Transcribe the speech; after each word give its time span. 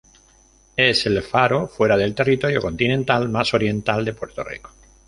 Es 0.77 1.05
el 1.05 1.21
faro 1.21 1.67
fuera 1.67 1.95
del 1.95 2.15
territorio 2.15 2.59
continental 2.59 3.29
más 3.29 3.53
oriental 3.53 4.03
de 4.03 4.13
Puerto 4.15 4.43
Rico. 4.43 4.71